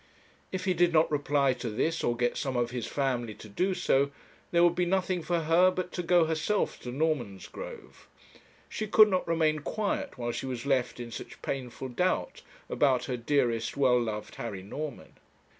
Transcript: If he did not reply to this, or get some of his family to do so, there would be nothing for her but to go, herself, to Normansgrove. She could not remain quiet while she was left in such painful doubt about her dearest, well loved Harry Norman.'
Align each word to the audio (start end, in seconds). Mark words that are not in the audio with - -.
If 0.51 0.65
he 0.65 0.73
did 0.73 0.91
not 0.93 1.11
reply 1.11 1.53
to 1.53 1.69
this, 1.69 2.03
or 2.03 2.17
get 2.17 2.35
some 2.35 2.57
of 2.57 2.71
his 2.71 2.87
family 2.87 3.35
to 3.35 3.47
do 3.47 3.75
so, 3.75 4.09
there 4.49 4.63
would 4.63 4.73
be 4.73 4.83
nothing 4.87 5.21
for 5.21 5.41
her 5.41 5.69
but 5.69 5.91
to 5.91 6.01
go, 6.01 6.25
herself, 6.25 6.79
to 6.79 6.91
Normansgrove. 6.91 8.07
She 8.67 8.87
could 8.87 9.09
not 9.09 9.27
remain 9.27 9.59
quiet 9.59 10.17
while 10.17 10.31
she 10.31 10.47
was 10.47 10.65
left 10.65 10.99
in 10.99 11.11
such 11.11 11.39
painful 11.43 11.89
doubt 11.89 12.41
about 12.67 13.05
her 13.05 13.15
dearest, 13.15 13.77
well 13.77 14.01
loved 14.01 14.33
Harry 14.37 14.63
Norman.' 14.63 15.17